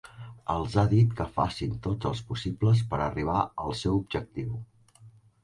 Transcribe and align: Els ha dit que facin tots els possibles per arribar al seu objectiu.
Els 0.51 0.77
ha 0.77 0.85
dit 0.93 1.11
que 1.19 1.27
facin 1.35 1.75
tots 1.87 2.09
els 2.13 2.23
possibles 2.31 2.81
per 2.95 3.01
arribar 3.09 3.37
al 3.67 3.77
seu 3.83 4.01
objectiu. 4.01 4.59